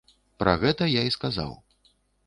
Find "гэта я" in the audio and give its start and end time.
0.63-1.05